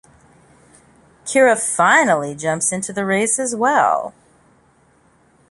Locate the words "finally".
1.55-2.33